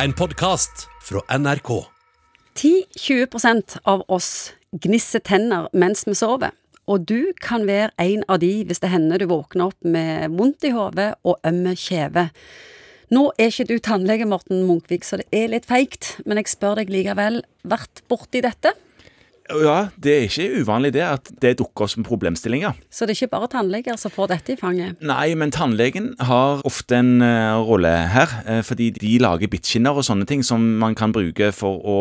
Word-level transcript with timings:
En 0.00 0.12
podkast 0.12 0.86
fra 1.04 1.20
NRK. 1.38 1.68
10-20% 2.56 3.76
av 3.84 4.00
oss 4.08 4.52
gnisser 4.72 5.20
tenner 5.20 5.66
mens 5.76 6.06
vi 6.08 6.14
sover. 6.16 6.54
Og 6.88 7.04
du 7.04 7.34
kan 7.44 7.66
være 7.68 7.92
en 8.00 8.24
av 8.24 8.40
de 8.40 8.50
hvis 8.64 8.80
det 8.80 8.88
hender 8.88 9.20
du 9.20 9.26
våkner 9.28 9.68
opp 9.68 9.84
med 9.84 10.32
vondt 10.38 10.64
i 10.64 10.72
hodet 10.72 11.10
og 11.28 11.44
ømme 11.44 11.74
kjeve. 11.76 12.30
Nå 13.12 13.26
er 13.36 13.52
ikke 13.52 13.68
du 13.68 13.76
tannlege, 13.84 14.24
Morten 14.24 14.64
Munkvik, 14.64 15.04
så 15.04 15.20
det 15.20 15.28
er 15.28 15.52
litt 15.52 15.68
feigt, 15.68 16.14
men 16.24 16.40
jeg 16.40 16.48
spør 16.54 16.80
deg 16.80 16.92
likevel, 16.92 17.42
vært 17.68 18.00
borti 18.08 18.40
dette? 18.40 18.72
Ja, 19.62 19.76
det 20.00 20.12
er 20.14 20.26
ikke 20.28 20.62
uvanlig 20.62 20.92
det 20.96 21.04
at 21.06 21.30
det 21.42 21.56
dukker 21.60 21.86
opp 21.86 21.92
som 21.92 22.06
problemstillinger. 22.06 22.76
Så 22.92 23.06
det 23.06 23.14
er 23.14 23.22
ikke 23.22 23.34
bare 23.34 23.50
tannleger 23.52 23.98
som 24.00 24.12
får 24.12 24.32
dette 24.32 24.54
i 24.54 24.58
fanget? 24.60 25.00
Nei, 25.04 25.34
men 25.38 25.52
tannlegen 25.54 26.12
har 26.22 26.62
ofte 26.68 26.98
en 26.98 27.24
uh, 27.24 27.60
rolle 27.64 27.90
her, 28.12 28.32
uh, 28.46 28.60
fordi 28.66 28.90
de 28.96 29.16
lager 29.22 29.50
bittskinner 29.52 29.98
og 29.98 30.06
sånne 30.06 30.26
ting 30.28 30.44
som 30.46 30.64
man 30.80 30.96
kan 30.98 31.14
bruke 31.14 31.50
for 31.56 31.82
å 31.82 31.98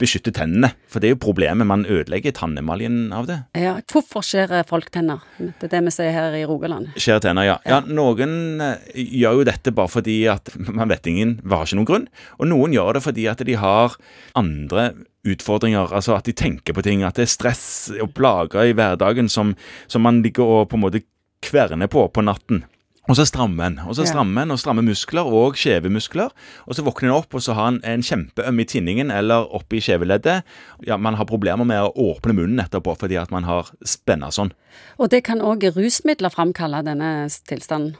beskytte 0.00 0.34
tennene. 0.36 0.72
For 0.90 1.02
det 1.02 1.10
er 1.10 1.16
jo 1.16 1.22
problemet, 1.26 1.68
man 1.68 1.86
ødelegger 1.88 2.36
tannemaljen 2.36 3.12
av 3.16 3.28
det. 3.30 3.40
Ja, 3.58 3.76
Hvorfor 3.86 4.24
skjærer 4.26 4.66
folk 4.68 4.90
tenner? 4.94 5.24
Det 5.38 5.68
er 5.68 5.76
det 5.76 5.84
vi 5.88 5.94
ser 5.94 6.12
her 6.14 6.36
i 6.36 6.44
Rogaland. 6.48 6.92
Skjærer 6.96 7.28
tenner, 7.28 7.48
ja. 7.48 7.58
ja. 7.68 7.82
Noen 7.86 8.62
uh, 8.62 8.76
gjør 8.94 9.42
jo 9.42 9.50
dette 9.50 9.74
bare 9.76 9.92
fordi 9.92 10.20
at 10.32 10.52
man 10.78 10.92
vet 10.92 11.10
ingen, 11.10 11.38
har 11.50 11.66
ikke 11.66 11.80
noen 11.80 11.90
grunn. 11.90 12.08
Og 12.40 12.50
noen 12.50 12.76
gjør 12.76 12.96
det 12.98 13.04
fordi 13.06 13.28
at 13.30 13.44
de 13.46 13.58
har 13.60 13.96
andre 14.36 14.90
utfordringer. 15.26 15.92
Altså 15.94 16.16
at 16.16 16.28
de 16.28 16.34
tenker 16.36 16.76
på 16.76 16.84
ting. 16.86 17.04
At 17.06 17.18
det 17.18 17.26
er 17.26 17.34
stress 17.34 17.66
og 18.00 18.14
plager 18.16 18.70
i 18.70 18.76
hverdagen 18.76 19.30
som, 19.32 19.54
som 19.90 20.06
man 20.06 20.22
ligger 20.24 20.46
og 20.46 20.70
på 20.70 20.78
en 20.78 20.86
måte 20.86 21.04
kverner 21.44 21.90
på 21.90 22.08
på 22.12 22.24
natten. 22.24 22.64
Og 23.06 23.14
så 23.14 23.22
strammer 23.28 23.68
en, 23.68 23.76
og 23.86 23.94
så 23.94 24.02
strammer 24.08 24.42
en, 24.42 24.50
og 24.50 24.58
strammer 24.58 24.82
muskler, 24.82 25.28
og 25.30 25.54
skjeve 25.58 25.90
muskler. 25.94 26.32
Og 26.66 26.74
så 26.74 26.82
våkner 26.82 27.12
en 27.12 27.18
opp, 27.20 27.36
og 27.38 27.42
så 27.44 27.54
har 27.54 27.68
en 27.70 27.78
en 27.86 28.02
kjempeøm 28.02 28.58
i 28.60 28.66
tinningen 28.66 29.12
eller 29.14 29.46
oppe 29.54 29.78
i 29.78 29.80
kjeveleddet. 29.80 30.42
Ja, 30.86 30.96
man 30.96 31.14
har 31.14 31.24
problemer 31.24 31.64
med 31.64 31.84
å 31.84 31.92
åpne 31.94 32.34
munnen 32.34 32.64
etterpå 32.64 32.96
fordi 32.98 33.16
at 33.16 33.30
man 33.30 33.46
har 33.46 33.70
spenna 33.84 34.32
sånn. 34.34 34.50
Og 34.98 35.10
det 35.10 35.22
kan 35.22 35.38
òg 35.38 35.68
rusmidler 35.76 36.34
framkalle 36.34 36.82
denne 36.82 37.28
tilstanden? 37.46 37.94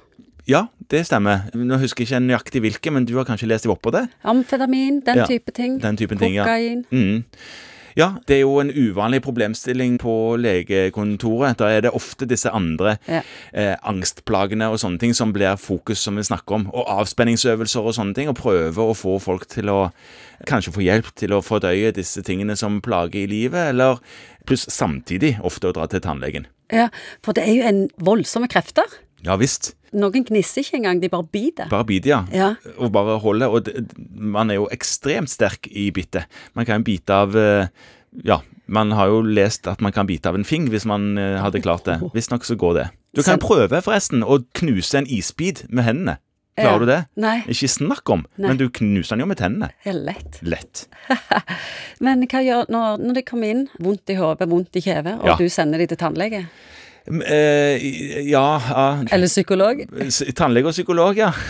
Ja, 0.47 0.67
det 0.91 1.05
stemmer. 1.09 1.49
Nå 1.59 1.79
husker 1.83 2.05
jeg 2.05 2.13
ikke 2.13 2.21
nøyaktig 2.23 2.61
hvilke, 2.63 2.93
men 2.95 3.07
du 3.09 3.17
har 3.19 3.27
kanskje 3.27 3.49
lest 3.51 3.67
deg 3.67 3.73
opp 3.75 3.83
på 3.83 3.91
det? 3.95 4.05
Amfetamin, 4.23 5.01
den 5.07 5.17
Ja, 5.23 5.27
type 5.27 5.51
ting. 5.55 5.81
Den 5.83 5.97
typen 5.99 6.19
ting, 6.19 6.35
ja. 6.39 6.45
Kokain. 6.47 6.85
Mm. 6.93 7.25
Ja, 7.97 8.11
det 8.29 8.37
er 8.37 8.41
jo 8.45 8.59
en 8.61 8.69
uvanlig 8.71 9.23
problemstilling 9.25 9.95
på 9.99 10.37
legekontoret. 10.37 11.57
Da 11.57 11.71
er 11.73 11.81
det 11.87 11.95
ofte 11.97 12.27
disse 12.29 12.51
andre 12.53 12.99
Ja. 13.09 13.23
eh, 13.55 13.75
angstplagene 13.83 14.69
og 14.71 14.77
sånne 14.79 15.01
ting 15.01 15.15
som 15.15 15.33
blir 15.33 15.57
fokus, 15.57 15.99
som 15.99 16.15
vi 16.17 16.23
snakker 16.23 16.55
om. 16.55 16.67
Og 16.75 16.85
avspenningsøvelser 16.87 17.81
og 17.81 17.95
sånne 17.95 18.15
ting. 18.15 18.29
Og 18.29 18.37
prøve 18.37 18.77
å 18.77 18.95
få 18.95 19.19
folk 19.19 19.47
til 19.49 19.65
å 19.73 19.93
kanskje 20.47 20.75
få 20.75 20.83
hjelp 20.85 21.15
til 21.17 21.31
å 21.31 21.41
fordøye 21.43 21.91
disse 21.93 22.23
tingene 22.23 22.55
som 22.57 22.81
plager 22.83 23.25
i 23.25 23.27
livet, 23.27 23.71
eller 23.71 23.99
pluss 24.45 24.67
samtidig 24.69 25.41
ofte 25.43 25.69
å 25.69 25.73
dra 25.73 25.87
til 25.87 26.01
tannlegen. 26.01 26.47
Ja, 26.71 26.89
for 27.23 27.33
det 27.33 27.49
er 27.49 27.55
jo 27.55 27.63
en 27.63 27.89
voldsomme 27.99 28.49
krefter. 28.49 28.85
Ja 29.25 29.37
visst. 29.41 29.75
Noen 29.97 30.27
gnisser 30.29 30.61
ikke 30.61 30.77
engang, 30.77 31.01
de 31.01 31.09
bare 31.09 31.25
biter. 31.33 31.71
Bare 31.73 31.87
biter, 31.89 32.11
ja. 32.11 32.19
Ja. 32.35 32.49
Og 32.77 32.91
bare 32.93 33.17
holde. 33.23 33.49
Og 33.49 33.65
det, 33.65 33.87
man 34.13 34.51
er 34.53 34.59
jo 34.61 34.69
ekstremt 34.75 35.31
sterk 35.33 35.67
i 35.73 35.89
bittet. 35.95 36.27
Man 36.55 36.67
kan 36.69 36.85
bite 36.85 37.15
av 37.15 37.37
eh, 37.37 37.69
Ja, 38.27 38.41
man 38.67 38.93
har 38.97 39.09
jo 39.09 39.23
lest 39.23 39.67
at 39.71 39.81
man 39.81 39.93
kan 39.93 40.07
bite 40.09 40.29
av 40.29 40.35
en 40.37 40.45
fing 40.45 40.69
hvis 40.73 40.85
man 40.89 41.17
eh, 41.19 41.39
hadde 41.41 41.63
klart 41.65 41.85
det. 41.89 41.99
Visstnok 42.15 42.45
så 42.45 42.57
går 42.61 42.75
det. 42.81 42.87
Du 43.17 43.23
kan 43.25 43.41
prøve, 43.41 43.81
forresten, 43.81 44.21
å 44.27 44.43
knuse 44.59 44.99
en 45.01 45.07
isbit 45.09 45.65
med 45.73 45.87
hendene. 45.89 46.19
Klarer 46.57 46.81
du 46.85 46.89
det? 46.89 46.99
Nei. 47.21 47.39
Ikke 47.53 47.69
snakk 47.69 48.09
om, 48.13 48.23
Nei. 48.41 48.49
men 48.49 48.57
du 48.61 48.67
knuser 48.73 49.13
den 49.17 49.25
jo 49.25 49.29
med 49.29 49.37
tennene. 49.41 49.69
Lett. 49.85 50.39
Lett. 50.41 50.87
Men 52.05 52.25
hva 52.29 52.41
gjør 52.45 52.71
når, 52.73 53.03
når 53.05 53.19
det 53.19 53.25
kommer 53.29 53.53
inn, 53.53 53.67
vondt 53.85 54.13
i 54.13 54.17
hodet, 54.17 54.49
vondt 54.49 54.77
i 54.81 54.83
kjeven, 54.85 55.19
og 55.21 55.29
Ja. 55.31 55.37
du 55.37 55.49
sender 55.53 55.81
dem 55.83 55.91
til 55.93 56.01
tannlege? 56.01 56.47
Eh, 57.07 58.27
ja, 58.27 58.47
Eller 59.11 59.31
psykolog? 59.31 59.85
Tannlege 60.35 60.71
og 60.71 60.75
psykolog, 60.75 61.19
ja. 61.19 61.33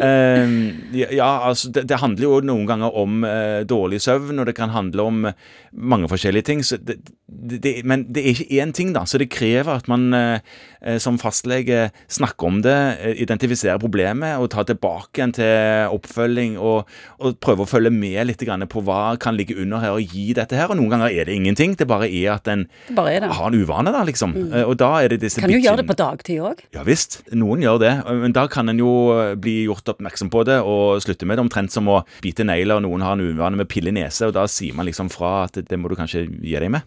Ja, 0.00 1.06
ja, 1.12 1.28
altså 1.46 1.68
det, 1.70 1.84
det 1.90 1.98
handler 2.00 2.24
jo 2.24 2.38
noen 2.44 2.64
ganger 2.68 2.96
om 2.96 3.24
eh, 3.28 3.60
dårlig 3.68 4.00
søvn, 4.00 4.40
og 4.40 4.48
det 4.48 4.56
kan 4.56 4.72
handle 4.72 5.04
om 5.04 5.26
eh, 5.28 5.36
mange 5.76 6.08
forskjellige 6.10 6.48
ting. 6.48 6.62
Så 6.64 6.78
det, 6.80 6.96
det, 7.30 7.58
det, 7.62 7.72
men 7.86 8.04
det 8.10 8.22
er 8.24 8.34
ikke 8.34 8.60
én 8.62 8.72
ting, 8.74 8.90
da. 8.94 9.04
Så 9.08 9.20
det 9.20 9.30
krever 9.32 9.78
at 9.78 9.88
man 9.90 10.10
eh, 10.16 10.42
eh, 10.82 10.98
som 11.02 11.18
fastlege 11.20 11.90
snakker 12.10 12.48
om 12.48 12.60
det, 12.64 12.76
eh, 13.00 13.14
identifiserer 13.22 13.78
problemet 13.80 14.40
og 14.42 14.50
tar 14.52 14.66
tilbake 14.68 15.20
igjen 15.20 15.34
til 15.36 15.94
oppfølging 15.94 16.56
og, 16.58 16.90
og 17.22 17.38
prøver 17.42 17.64
å 17.64 17.70
følge 17.70 17.92
med 17.94 18.30
litt 18.30 18.42
grann 18.46 18.66
på 18.70 18.82
hva 18.86 19.14
kan 19.20 19.38
ligge 19.38 19.56
under 19.60 19.82
her 19.84 19.98
og 19.98 20.14
gi 20.14 20.34
dette 20.36 20.58
her. 20.58 20.72
Og 20.72 20.80
noen 20.80 20.94
ganger 20.96 21.14
er 21.14 21.30
det 21.30 21.38
ingenting. 21.38 21.76
Det 21.78 21.88
bare 21.90 22.10
er 22.10 22.34
at 22.34 22.50
en 22.50 22.66
har 22.90 23.46
en 23.46 23.58
uvane, 23.58 23.94
da, 23.94 24.04
liksom. 24.06 24.34
Mm. 24.36 24.54
Og 24.66 24.76
da 24.80 24.92
er 25.00 25.14
det 25.14 25.22
disse 25.24 25.42
Kan 25.42 25.54
jo 25.54 25.62
gjøre 25.62 25.82
det 25.82 25.88
på 25.88 25.98
dagtid 25.98 26.44
òg. 26.44 26.64
ja 26.74 26.84
visst, 26.86 27.20
noen 27.32 27.62
gjør 27.64 27.80
det, 27.82 27.94
men 28.22 28.34
da 28.36 28.46
kan 28.50 28.68
en 28.70 28.80
jo 28.80 28.92
bli 29.40 29.64
gjort 29.68 29.94
oppmerksom 29.94 30.30
på 30.32 30.44
det 30.48 30.60
og 30.60 31.00
slutte 31.04 31.28
med 31.28 31.38
det. 31.38 31.46
Omtrent 31.46 31.72
som 31.72 31.88
å 31.90 32.02
bite 32.24 32.44
negler, 32.46 32.78
og 32.78 32.84
noen 32.86 33.04
har 33.06 33.16
en 33.16 33.24
uvane 33.24 33.60
med 33.60 33.70
pille 33.70 33.92
i 33.92 33.96
nese, 33.96 34.28
og 34.28 34.36
da 34.36 34.46
sier 34.50 34.76
man 34.76 34.88
liksom 34.88 35.10
fra 35.12 35.44
at 35.46 35.60
det 35.66 35.78
må 35.78 35.90
du 35.90 35.98
kanskje 35.98 36.26
gi 36.26 36.58
deg 36.58 36.72
med. 36.72 36.86